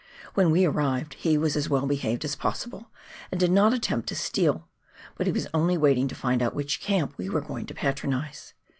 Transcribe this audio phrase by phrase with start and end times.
[0.33, 2.89] When we arrived he was as well behaved as possible,
[3.31, 4.67] and did not attempt to steal,
[5.15, 8.55] but he was only waiting to find out which camp we were going to patronise.